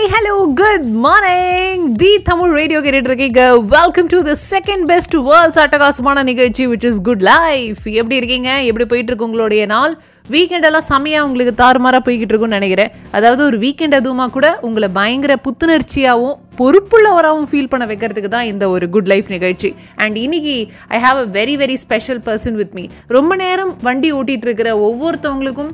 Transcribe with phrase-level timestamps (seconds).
[0.00, 3.40] Hi hello good morning the Tamil radio கேட்டுட்டு இருக்கீங்க
[3.74, 8.50] welcome to the second best worlds அட்டகாசமான நிகழ்ச்சி which is good life எப்படி இருக்கீங்க?
[8.68, 9.92] எப்படி போயிட்டு இருக்கு உங்களுடைய நாள்?
[10.26, 12.90] வீக்கெண்ட் எல்லாம் செமையா உங்களுக்கு தாறுமாறாக போய்கிட்டு இருக்கும்னு நினைக்கிறேன்.
[13.18, 18.88] அதாவது ஒரு வீக்கெண்ட் அதுவுமா கூட உங்களை பயங்கர புத்துணர்ச்சியாகவும் பொறுப்புள்ளவராகவும் ஃபீல் பண்ண வைக்கிறதுக்கு தான் இந்த ஒரு
[18.96, 19.70] குட் லைஃப் நிகழ்ச்சி.
[20.04, 20.56] அண்ட் இன்னைக்கு
[20.96, 22.86] I have a very very special person with me
[23.18, 25.72] ரொம்ப நேரம் வண்டி ஓட்டிட்டு இருக்கிற ஒவ்வொருத்தவங்களுக்கும்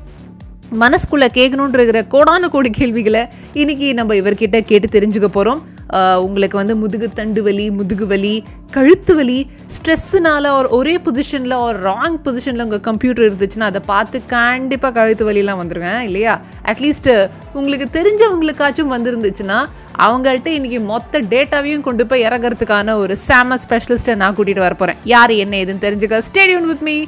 [0.72, 5.74] மனசுக்குள்ளே கேட்கணுன்ற கோடான கோடி கேள்விகளை இன்றைக்கி நம்ம இவர்கிட்ட கேட்டு தெரிஞ்சுக்க போகிறோம்
[6.18, 12.18] உங்களுக்கு வந்து முதுகு தண்டு வலி முதுகு வலி கழுத்து வலி ஸ்ட்ரெஸ்ஸுனால ஒரு ஒரே பொசிஷனில் ஒரு ராங்
[12.24, 16.40] பொசிஷனில் உங்கள் கம்ப்யூட்டர் இருந்துச்சுன்னா அதை பார்த்து கண்டிப்பாக கழுத்து வலிலாம் வந்துருங்க இல்லையா?
[16.64, 19.66] அட்லீஸ்ட் உங்களுக்கு தெரிஞ்சவங்களுக்காச்சும் வந்திருந்துச்சுன்னா
[19.98, 25.30] அவங்கள்ட்ட இன்னைக்கு மொத்த டேட்டாவையும் கொண்டு போய் இறங்குறதுக்கான ஒரு சாம ஸ்பெஷலிஸ்ட்டை நான் கூட்டிகிட்டு வர போகிறேன் யார்
[25.30, 26.22] என்ன ஏதுன்னு தெரிஞ்சுக்க.
[26.32, 27.06] ஸ்டேடியம் வித் மீ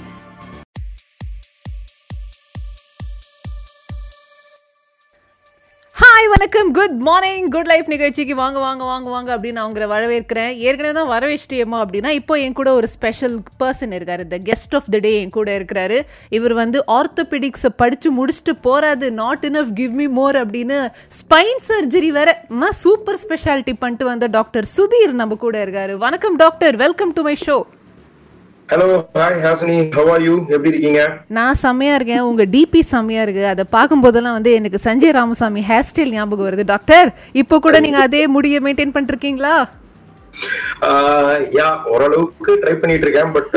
[6.28, 10.50] ஹாய் வணக்கம் குட் மார்னிங் குட் லைஃப் நிகழ்ச்சிக்கு வாங்க வாங்க வாங்க வாங்க அப்படின்னு அவங்கள வரவேற்கிறேன்.
[10.66, 14.24] ஏற்கனவே தான் வரவேச்சிட்டேமா அப்படின்னா இப்போ என் கூட ஒரு ஸ்பெஷல் பர்சன் இருக்காரு.
[14.32, 15.98] த கெஸ்ட் ஆஃப் த டே என் கூட இருக்கிறாரு.
[16.38, 20.80] இவர் வந்து ஆர்த்தோபெடிக்ஸை படித்து முடிச்சுட்டு போறாது not enough give me more அப்படின்னு
[21.20, 22.36] ஸ்பைன் சர்ஜரி வேற
[22.84, 25.96] சூப்பர் ஸ்பெஷாலிட்டி பண்ணிட்டு வந்த டாக்டர் சுதீர் நம்ம கூட இருக்காரு.
[26.06, 27.58] வணக்கம் doctor welcome to my show
[28.70, 28.86] hello
[29.18, 31.02] hi Hasini how are you எப்படி இருக்கீங்க?
[31.36, 32.24] நான் செம்மையா இருக்கேன்.
[32.30, 33.44] உங்க டிபி செம்மையா இருக்கு.
[33.52, 36.64] அதை பார்க்கும்போதெல்லாம் வந்து எனக்கு சஞ்சய் ராமசாமி ஹேர் ஸ்டைல் ஞாபகம் வருது.
[36.72, 37.08] டாக்டர்
[37.42, 39.54] இப்போ கூட நீங்க அதே முடியை மெயின்டைன் பண்ணிருக்கீங்களா?
[41.58, 43.32] யா ஓரளவுக்கு ட்ரை பண்ணிட்டு இருக்கேன்.
[43.36, 43.54] பட்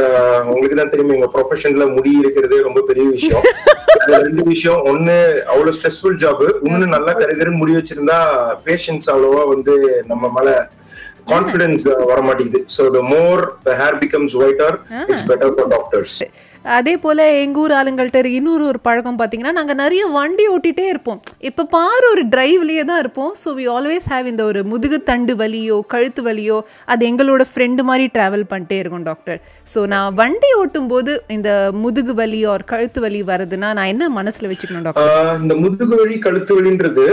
[0.50, 3.46] உங்களுக்கு தான் தெரியும் எங்க ப்ரொஃபஷன்ல முடி இருக்கிறது ரொம்ப பெரிய விஷயம்.
[4.28, 5.18] ரெண்டு விஷயம் ஒண்ணு
[5.52, 8.20] அவ்வளவு ஸ்ட்ரெஸ்ஃபுல் ஜாப் இன்னொன்னு நல்லா கருகருன்னு முடி வச்சிருந்தா
[8.70, 9.76] பேஷன்ஸ் அவ்வளவா வந்து
[10.14, 10.50] நம்ம மேல
[11.28, 14.76] கான்பிடன்ஸ் வர மாட்டேங்குது so the more the hair becomes whiter
[15.08, 16.16] it's better for doctors
[16.66, 21.20] அதே போல எங்கள் ஊர் ஆளுங்கள்ட்ட இன்னொரு ஒரு பழக்கம் பாத்தீங்கன்னா நாங்க நிறைய வண்டி ஓட்டிட்டே இருப்போம்.
[21.50, 23.32] இப்போ பாரு ஒரு டிரைவ்லேயே தான் இருப்போம்.
[23.42, 26.58] ஸோ வி ஆல்வேஸ் ஹேவ் இந்த ஒரு முதுகு தண்டு வலியோ கழுத்து வலியோ
[26.94, 31.50] அது எங்களோட ஃப்ரெண்டு மாதிரி ட்ராவல் பண்ணிட்டே இருக்கும் டாக்டர் ஸோ நான் வண்டி ஓட்டும் போது இந்த
[31.84, 36.56] முதுகு வலி ஒரு கழுத்து வலி வருதுன்னா நான் என்ன மனசுல வச்சுக்கணும் டாக்டர் இந்த முதுகு வலி கழுத்து
[36.60, 37.08] வலின்றது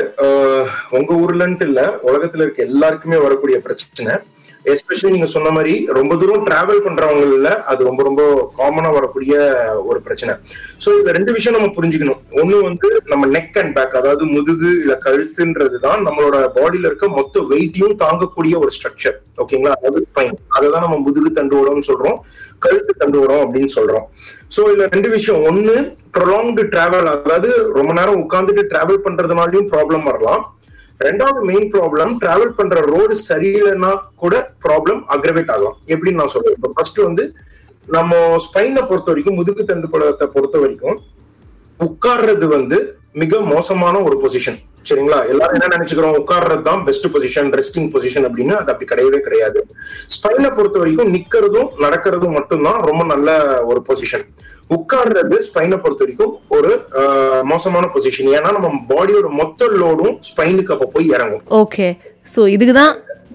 [0.98, 1.80] உங்க ஊர்லன்ட்டு இல்ல.
[2.10, 4.12] உலகத்துல இருக்க எல்லாருக்குமே வரக்கூடிய பிரச்சனை.
[4.72, 8.22] எஸ்பெஷலி நீங்க சொன்ன மாதிரி ரொம்ப தூரம் டிராவல் பண்றவங்கல அது ரொம்ப ரொம்ப
[8.58, 9.34] காமனா வரக்கூடிய
[9.90, 10.32] ஒரு பிரச்சனை.
[10.84, 12.20] சோ இந்த ரெண்டு விஷயம் நம்ம புரிஞ்சுக்கணும்.
[12.40, 17.44] ஒண்ணு வந்து நம்ம நெக் அண்ட் பேக் அதாவது முதுகு இல்ல கழுத்துன்றது தான் நம்மளோட பாடியில இருக்க மொத்த
[17.52, 22.18] வெயிட்டையும் தாங்கக்கூடிய ஒரு ஸ்ட்ரக்சர் ஓகேங்களா அதாவது ஸ்பைன் அததான் நம்ம முதுகு தண்டுவடம்னு சொல்றோம்
[22.66, 24.06] கழுத்து தண்டுவடம் அப்படின்னு சொல்றோம்.
[24.54, 25.42] சோ இதுல ரெண்டு விஷயம்.
[25.48, 25.74] ஒண்ணு
[26.16, 30.44] ப்ரொலாங்டு டிராவல் அதாவது ரொம்ப நேரம் உட்கார்ந்துட்டு டிராவல் பண்றதுனாலயும் ப்ராப்ளம் வரலாம்.
[31.06, 33.90] ரெண்டாவது மெயின் ப்ராப்ளம் டிராவல் பண்ற ரோடு சரியில்லைன்னா
[34.22, 34.34] கூட
[34.64, 35.76] ப்ராப்ளம் அக்ரவேட் ஆகலாம்.
[35.94, 36.56] எப்படின்னு நான் சொல்றேன்.
[36.56, 37.24] இப்போ ஃபர்ஸ்ட் வந்து
[37.88, 40.98] நம்ம ஸ்பைனை பொறுத்த வரைக்கும் முதுகு தண்டு படத்தை பொறுத்த வரைக்கும்
[41.80, 42.78] உட்கார்றது வந்து
[43.14, 45.16] மிக மோசமான ஒரு பொசிஷன் சரிங்களா?
[45.28, 46.14] எல்லாரும் என்ன நினைச்சுக்கிறோம்?
[46.18, 49.58] உட்கார்றது தான் பெஸ்ட் பொசிஷன் ரெஸ்டிங் பொசிஷன் அப்படின்னு அது அப்படி கிடையவே கிடையாது.
[50.08, 53.28] ஸ்பைனை பொறுத்த வரைக்கும் நிக்கிறதும் நடக்கிறதும் மட்டும்தான் ரொம்ப நல்ல
[53.62, 54.24] ஒரு பொசிஷன்
[54.70, 56.70] உட்கார்றது ஸ்பைனை பொறுத்த வரைக்கும் ஒரு
[57.42, 61.44] மோசமான பொசிஷன் ஏன்னா நம்ம பாடியோட மொத்த லோடும் ஸ்பைனுக்கு அப்ப போய் இறங்கும்.
[61.62, 61.88] ஓகே
[62.34, 62.94] சோ இதுக்குதான்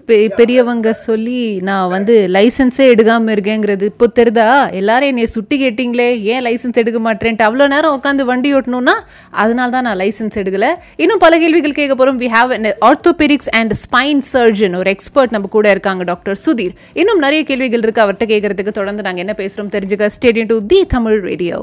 [0.10, 3.86] பெ பெரியவங்க சொல்லி நான் வந்து லைசன்ஸே எடுக்காமல் இருக்கேங்கிறது.
[3.92, 4.48] இப்போ தெரிதா?
[4.80, 7.46] எல்லாரும் என்னை சுட்டி கேட்டிங்களே ஏன் லைசன்ஸ் எடுக்க மாட்டேன்ட்டு?
[7.48, 8.96] அவ்வளோ நேரம் உட்காந்து வண்டி ஓட்டணும்னா
[9.44, 10.70] அதனால தான் நான் லைசன்ஸ் எடுக்கல.
[11.04, 12.52] இன்னும் பல கேள்விகள் கேட்க போகிறோம் we have
[12.90, 16.76] orthopaedics and spine surgeon ஒரு எக்ஸ்பர்ட் நம்ம கூட இருக்காங்க டாக்டர் சுதீர்.
[17.04, 18.80] இன்னும் நிறைய கேள்விகள் இருக்குது அவர்கிட்ட கேட்கறதுக்கு.
[18.82, 20.12] தொடர்ந்து நாங்கள் என்ன பேசுகிறோம் தெரிஞ்சுக்க.
[20.18, 21.60] Stadium to the Tamil radio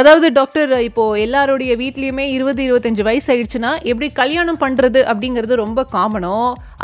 [0.00, 6.36] அதாவது டாக்டர் இப்போ எல்லாருடைய வீட்லேயுமே இருபது இருபத்தஞ்சு வயசு ஆயிடுச்சுன்னா எப்படி கல்யாணம் பண்ணுறது அப்படிங்கிறது ரொம்ப காமனோ?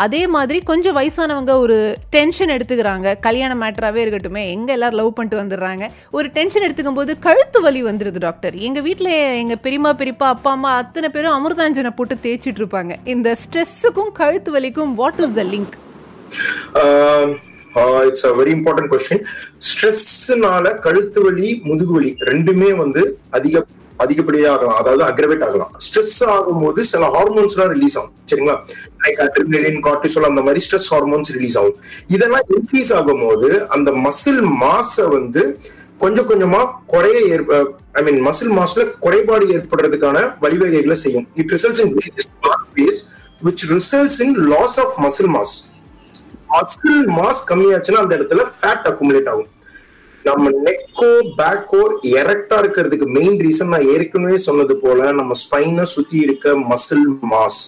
[0.05, 1.77] அதே மாதிரி கொஞ்சம் வயசானவங்க ஒரு
[2.17, 3.15] டென்ஷன் எடுத்துக்கிறாங்க.
[3.27, 5.87] கல்யாண மேட்டராகவே இருக்கட்டுமே எங்கே எல்லாரும் லவ் பண்ணிட்டு வந்துடுறாங்க.
[6.19, 9.13] ஒரு டென்ஷன் எடுத்துக்கும் போது கழுத்து வலி வந்துடுது டாக்டர் எங்கள் வீட்டில்
[9.43, 12.95] எங்கள் பெரியமா பெரியப்பா அப்பா அம்மா அத்தனை பேரும் அமிர்தாஞ்சனை போட்டு தேய்ச்சிட்டு இருப்பாங்க.
[13.17, 15.77] இந்த ஸ்ட்ரெஸ்ஸுக்கும் கழுத்து வலிக்கும் what is the link
[18.09, 19.25] it's a very important question
[19.69, 23.03] ஸ்ட்ரெஸ்னால கழுத்து வலி முதுகு வலி ரெண்டுமே வந்து
[23.39, 23.65] அதிக
[24.05, 25.71] அதிகப்படியாக ஆகலாம் அதாவது அக்ரவேட் ஆகலாம்.
[25.85, 28.15] ஸ்ட்ரெஸ் ஆகும்போது சில ஹார்மோன்ஸ்லாம் ரிலீஸ் ஆகும்.
[28.31, 28.57] சரிங்களா?
[29.05, 31.77] லைக் அட்ரினலின் கார்டிசோல் அந்த மாதிரி ஸ்ட்ரெஸ் ஹார்மோன்ஸ் ரிலீஸ் ஆகும்.
[32.17, 35.45] இதெல்லாம் இன்க்ரீஸ் ஆகும்போது அந்த மசில் மாஸை வந்து
[35.99, 37.61] கொஞ்சம் கொஞ்சமா குறைய ஏற்ப
[37.93, 41.27] ஐ மீன் மசில் மாஸ்ல குறைபாடு ஏற்படுறதுக்கான வழிவகைகளை செய்யும்.
[41.35, 41.95] It results in
[42.81, 43.01] ways
[43.49, 45.55] which results in loss of muscle mass
[46.57, 49.51] muscle mass கம்மியாச்சுன்னா அந்த இடத்துல ஃபேட் அக்குமுலேட் ஆகும்.
[50.25, 51.81] நம்ம நெக்கோ பேக்கோ
[52.21, 57.61] எரக்டா இருக்கிறதுக்கு மெயின் ரீசன் நான் ஏற்கனவே சொன்னது போல நம்ம ஸ்பைனை சுத்தி இருக்க மசில் மாஸ்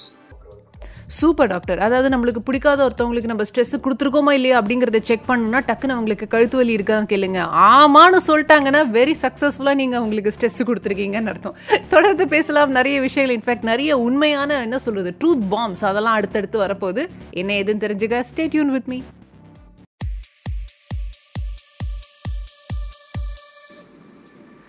[1.17, 1.79] சூப்பர் டாக்டர்.
[1.79, 6.77] அதாவது நம்மளுக்கு பிடிக்காத ஒருத்தவங்களுக்கு நம்ம ஸ்ட்ரெஸ் கொடுத்துருக்கோமா இல்லையா அப்படிங்கிறத செக் பண்ணணும்னா டக்குன்னு அவங்களுக்கு கழுத்து வலி
[6.77, 7.41] இருக்கான்னு கேளுங்க.
[7.71, 11.57] ஆமான்னு சொல்லிட்டாங்கன்னா வெரி சக்ஸஸ்ஃபுல்லாக நீங்கள் அவங்களுக்கு ஸ்ட்ரெஸ் கொடுத்துருக்கீங்கன்னு அர்த்தம்.
[11.95, 12.71] தொடர்ந்து பேசலாம்.
[12.71, 17.05] நிறைய விஷயங்கள் இன்ஃபேக்ட் நிறைய உண்மையான என்ன சொல்கிறது ட்ரூத் பாம்ஸ் அதெல்லாம் அடுத்தடுத்து வரப்போகுது.
[17.31, 18.21] என்ன எதுன்னு தெரிஞ்சுக்க.
[18.33, 19.01] ஸ்டேட் யூன் வித் மீ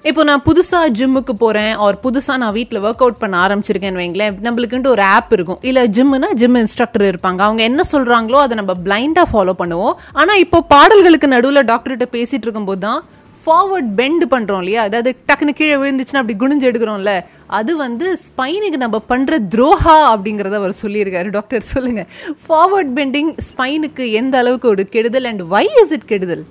[0.07, 4.91] இப்போ நான் புதுசாக ஜிம்முக்கு போகிறேன் ஒரு புதுசாக நான் வீட்டில் ஒர்க் அவுட் பண்ண ஆரம்பிச்சிருக்கேன்னு வைங்களேன் நம்மளுக்குன்ட்டு
[4.95, 5.57] ஒரு ஆப் இருக்கும்.
[5.69, 7.39] இல்லை ஜிம்முனா ஜிம் இன்ஸ்ட்ரக்டர் இருப்பாங்க.
[7.47, 9.95] அவங்க என்ன சொல்கிறாங்களோ அதை நம்ம பிளைண்டாக ஃபாலோ பண்ணுவோம்.
[10.21, 13.01] ஆனால் இப்போ பாடல்களுக்கு நடுவில் டாக்டர்கிட்ட பேசிகிட்டு இருக்கும்போது தான்
[13.43, 14.81] ஃபார்வர்ட் பெண்ட் பண்ணுறோம் இல்லையா?
[14.89, 17.13] அதாவது டக்குன்னு கீழே விழுந்துச்சுன்னா அப்படி குனிஞ்சு எடுக்கிறோம்ல.
[17.59, 21.29] அது வந்து ஸ்பைனுக்கு நம்ம பண்ணுற துரோஹா அப்படிங்கிறத அவர் சொல்லியிருக்காரு.
[21.37, 22.07] டாக்டர் சொல்லுங்கள்
[22.45, 26.45] ஃபார்வர்ட் பெண்டிங் ஸ்பைனுக்கு எந்த அளவுக்கு ஒரு கெடுதல் அண்ட் வை இஸ் இட் கெடுதல்?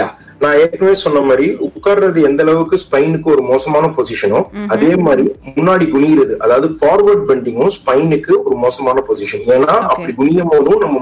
[0.00, 0.08] யா
[0.44, 6.36] நான் ஏற்கனவே சொன்ன மாதிரி உட்கார்றது எந்த அளவுக்கு ஸ்பைனுக்கு ஒரு மோசமான பொசிஷனோ அதே மாதிரி முன்னாடி குனிகிறது
[6.38, 11.00] அதாவது ஃபார்வர்ட் பெண்டிங்கும் ஸ்பைனுக்கு ஒரு மோசமான பொசிஷன் ஏன்னா அப்படி குனியும் போதும் நம்ம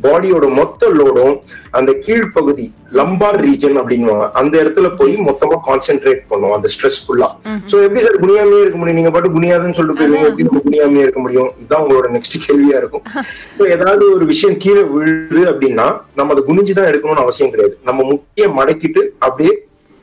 [0.00, 1.34] பாடியோட மொத்த லோடும்
[1.70, 7.28] அந்த கீழ்ப்பகுதி லம்பார் ரீஜன் அப்படின்வாங்க அந்த இடத்துல போய் மொத்தமா கான்சென்ட்ரேட் பண்ணும் அந்த ஸ்ட்ரெஸ் ஃபுல்லா
[7.70, 8.98] சோ எப்படி சார் குனியாமே இருக்க முடியும்?
[8.98, 10.28] நீங்க பாட்டு குனியாதுன்னு சொல்லிட்டு போயிருவீங்க.
[10.30, 11.50] எப்படி நம்ம குனியாமே இருக்க முடியும்?
[11.58, 13.04] இதுதான் உங்களோட நெக்ஸ்ட் கேள்வியா இருக்கும்.
[13.56, 17.74] சோ ஏதாவது ஒரு விஷயம் கீழே விழுது அப்படின்னா நம்ம அதை குனிஞ்சுதான் எடுக்கணும்னு அவசியம் கிடையாது.
[17.84, 19.54] நம்ம முக்கிய மடக்கிட்டு அப்படியே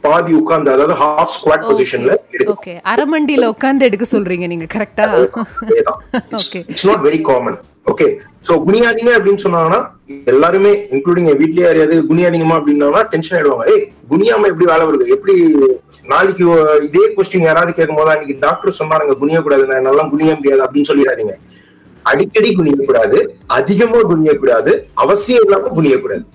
[0.03, 2.12] பாதி உட்கார்ந்து அதாவது ஹாஃப் ஸ்குவாட் பொசிஷன்ல
[2.51, 6.00] ஓகே அரமண்டியில உட்கார்ந்து எடுக்க சொல்றீங்க நீங்க கரெக்டா அதேதான்.
[6.39, 6.62] Okay.
[6.71, 8.07] It's not very common okay
[8.47, 9.80] so குனியாதீங்க அப்படின்னு சொன்னாங்கன்னா
[10.31, 13.65] எல்லாருமே இன்க்ளூடிங் என் வீட்லயே யாரையாவது குனியாதீங்கமா அப்படின்னா டென்ஷன் ஆயிடுவாங்க.
[13.74, 15.06] ஏய் குனியாம எப்படி வேலை வருது?
[15.15, 15.36] எப்படி
[16.12, 16.44] நாளைக்கு
[16.88, 20.89] இதே கொஸ்டின் யாராவது கேட்கும் போது அன்னைக்கு டாக்டர் சொன்னாருங்க குனிய கூடாது நான் நல்லா குனிய முடியாது அப்படின்னு
[20.92, 21.36] சொல்லிடாதீங்க.
[22.12, 23.19] அடிக்கடி குனியக்கூடாது.
[23.57, 24.74] அதிகமா குனியக்கூடாது.
[24.94, 26.25] அவசியம் இல்லாம குனியக்கூடாது.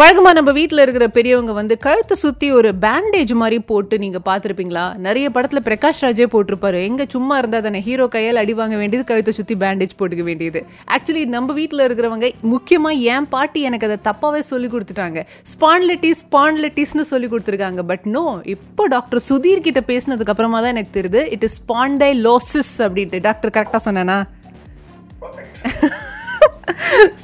[0.00, 4.82] வழக்கமாக நம்ம வீட்டில் இருக்கிற பெரியவங்க வந்து கழுத்தை சுற்றி ஒரு பேண்டேஜ் மாதிரி போட்டு நீங்கள் பார்த்துருப்பீங்களா?
[5.06, 6.80] நிறைய படத்தில் பிரகாஷ் ராஜே போட்டிருப்பாரு.
[6.88, 10.62] எங்கே சும்மா இருந்தால் தானே ஹீரோ கையால் அடி வாங்க வேண்டியது கழுத்தை சுற்றி பேண்டேஜ் போட்டுக்க வேண்டியது.
[10.96, 15.22] ஆக்சுவலி நம்ம வீட்டில் இருக்கிறவங்க முக்கியமாக என் பாட்டி எனக்கு அதை தப்பாகவே சொல்லி கொடுத்துட்டாங்க.
[15.54, 17.82] ஸ்பான்லெட்டிஸ் ஸ்பான்லெட்டிஸ்னு சொல்லி கொடுத்துருக்காங்க.
[17.92, 18.26] பட் நோ
[18.56, 21.22] இப்போ டாக்டர் சுதீர் கிட்ட பேசினதுக்கு அப்புறமா தான் எனக்கு தெரியுது.
[21.36, 24.18] இட் இஸ் ஸ்பாண்டை லோசிஸ் அப்படின்ட்டு டாக்டர் கரெக்டாக சொன்னேனா?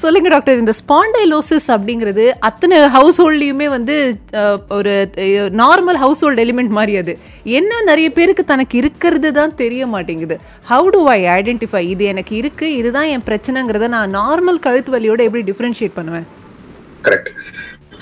[0.00, 0.60] சொல்லுங்க டாக்டர்.
[0.62, 3.96] இந்த ஸ்பாண்டைலோசிஸ் அப்படிங்கிறது அத்தனை ஹவுஸ் ஹோல்ட்லையுமே வந்து
[4.76, 4.92] ஒரு
[5.62, 7.14] நார்மல் ஹவுஸ் ஹோல்ட் எலிமெண்ட் மாதிரி அது.
[7.58, 10.36] என்ன நிறைய பேருக்கு தனக்கு இருக்கிறது தான் தெரிய மாட்டேங்குது.
[10.72, 15.44] ஹவு டு ஐ ஐடென்டிஃபை இது எனக்கு இருக்கு இதுதான் என் பிரச்சனைங்கிறத நான் நார்மல் கழுத்து வலியோட எப்படி
[15.50, 16.26] டிஃபரன்ஷியேட் பண்ணுவேன்?
[17.08, 17.30] கரெக்ட்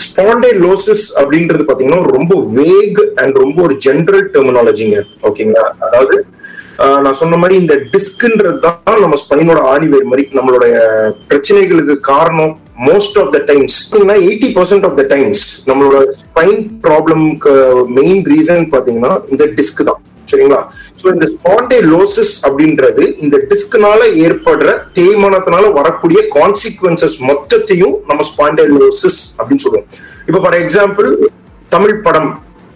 [0.06, 4.98] ஸ்பாண்டைலோசிஸ் அப்படின்றது பாத்தீங்கன்னா ரொம்ப வேக் அண்ட் ரொம்ப ஒரு ஜென்ரல் டெர்மினாலஜிங்க
[5.28, 6.16] ஓகேங்களா அதாவது
[7.04, 10.74] நான் சொன்ன மாதிரி இந்த டிஸ்க்ன்றது தான் நம்ம ஸ்பைனோட ஆணிவேர் மாதிரி நம்மளுடைய
[11.30, 12.52] பிரச்சனைகளுக்கு காரணம்
[12.88, 13.76] most of the times
[14.26, 17.52] eighty percent of the times நம்மளோட ஸ்பைன் ப்ராப்ளம்க்கு
[17.98, 20.00] மெயின் ரீசன் பாத்தீங்கன்னா இந்த டிஸ்க் தான்.
[20.30, 20.60] சரிங்களா?
[21.00, 24.68] ஸோ இந்த ஸ்பாண்டைலோசிஸ் அப்படின்றது இந்த டிஸ்க்னால ஏற்படுற
[24.98, 29.86] தேய்மானத்தினால வரக்கூடிய கான்சிக்வன்சஸ் மொத்தத்தையும் நம்ம ஸ்பாண்டைலோசிஸ் அப்படின்னு சொல்லுவோம்.
[30.28, 31.08] இப்போ ஃபார் எக்ஸாம்பிள்
[31.76, 32.30] தமிழ் படம்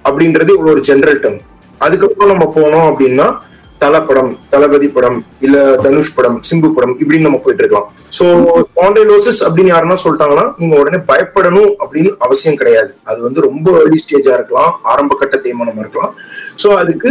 [0.09, 1.41] அப்படின்றது ஒரு ஜென்ரல் டேர்ம்
[1.81, 3.29] அதுக்கப்புறம் நம்ம போனோம் அப்படின்னா
[3.85, 7.89] தல படம் தளபதி படம் இல்ல தனுஷ் படம் சிம்பு படம் இப்படின்னு நம்ம போயிட்டு இருக்கலாம்.
[8.17, 8.25] சோ
[8.69, 12.93] ஸ்பாண்டைலோசிஸ் அப்படின்னு யாருன்னா சொல்லிட்டாங்கன்னா நீங்க உடனே பயப்படணும் அப்படின்னு அவசியம் கிடையாது.
[13.11, 14.71] அது வந்து ரொம்ப ஏர்லி ஸ்டேஜா இருக்கலாம்.
[14.93, 16.13] ஆரம்ப கட்ட தேய்மானமா இருக்கலாம்.
[16.63, 17.11] சோ அதுக்கு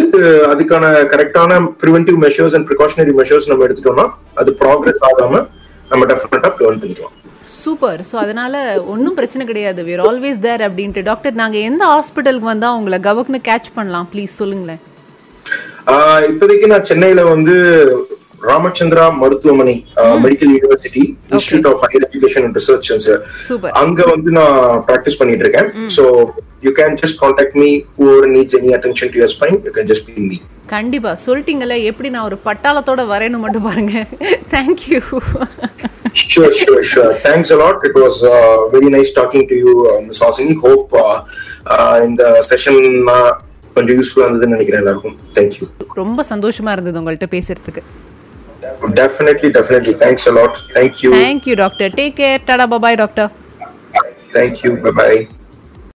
[0.54, 4.08] அதுக்கான கரெக்டான preventive measures and precautionary measures நம்ம எடுத்துட்டோம்னா
[4.44, 5.44] அது ப்ராக்ரஸ் ஆகாம
[5.92, 7.18] நம்ம டெஃபினட்டா ப்ரிவென்ட் பண்ணிக்கலாம்.
[7.64, 9.82] சூப்பர் ஸோ அதனால ஒன்றும் பிரச்சனை கிடையாது.
[9.90, 11.04] வேர் ஆல்வேஸ் தேர் அப்படின்ட்டு.
[11.10, 14.10] டாக்டர் நாங்கள் எந்த ஹாஸ்பிட்டலுக்கு வந்தால் உங்களை கவக்னு கேட்ச் பண்ணலாம்?
[14.14, 14.82] ப்ளீஸ் சொல்லுங்களேன்.
[15.88, 17.56] ஆஹ் இப்போதைக்கு நான் சென்னையில வந்து
[18.42, 19.86] ராமச்சந்திரா மருத்துவமனை
[20.24, 25.70] medical university institute of higher education and research அங்க வந்து நான் பிராக்டிஸ் பண்ணிட்டு இருக்கேன்.
[25.98, 29.90] So you can just contact me whoever needs any attention to your spine you can
[29.94, 31.18] just me கண்டிப்பா.
[31.26, 34.06] சொல்லிட்டீங்கல்ல எப்படி நான் ஒரு பட்டாளத்தோட வரேன்னு மட்டும் பாருங்க.
[34.52, 35.02] Thank you
[36.16, 37.14] Sure, sure, sure.
[37.16, 37.84] Thanks a lot.
[37.84, 40.22] It was uh, very nice talking to you, uh, Ms.
[40.22, 40.56] Hasini.
[43.76, 45.16] கொஞ்சம் யூஸ்ஃபுல்லா இருந்ததுன்னு நினைக்கிறேன் எல்லாருக்கும்.
[45.36, 45.66] தேங்க்யூ
[45.96, 47.84] ரொம்ப சந்தோஷமா இருந்தது உங்கள்கிட்ட பேசுறதுக்கு.
[48.98, 53.30] Definitely definitely thanks a lot thank you thank you doctor take care tata bye bye doctor
[54.36, 55.20] thank you bye